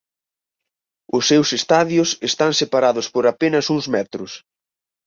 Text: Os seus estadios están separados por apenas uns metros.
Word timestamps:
Os 1.17 1.23
seus 1.29 1.49
estadios 1.59 2.09
están 2.29 2.51
separados 2.61 3.05
por 3.13 3.23
apenas 3.33 3.65
uns 3.75 3.85
metros. 3.95 4.31